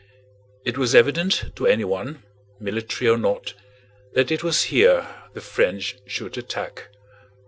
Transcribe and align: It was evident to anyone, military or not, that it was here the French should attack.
It 0.65 0.79
was 0.79 0.95
evident 0.95 1.55
to 1.57 1.67
anyone, 1.67 2.23
military 2.59 3.07
or 3.07 3.19
not, 3.19 3.53
that 4.15 4.31
it 4.31 4.43
was 4.43 4.63
here 4.63 5.07
the 5.35 5.41
French 5.41 5.95
should 6.07 6.39
attack. 6.39 6.87